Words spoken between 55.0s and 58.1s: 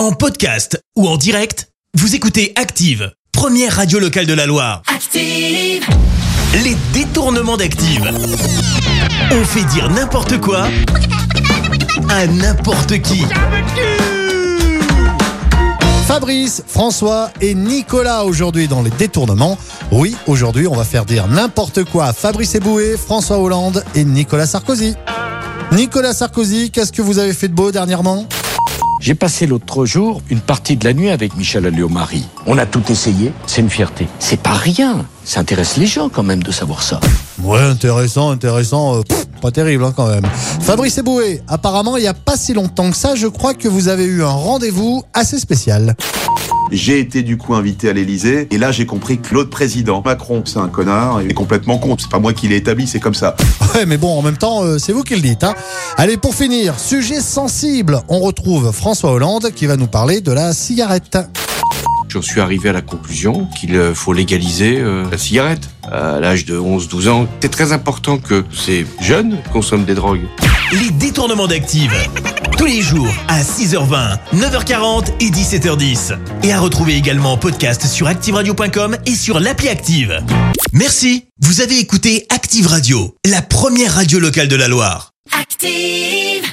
qui le dites. Hein. Allez, pour finir, sujet sensible,